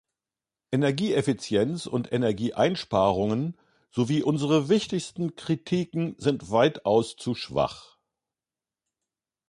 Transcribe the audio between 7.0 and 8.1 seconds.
zu schwach.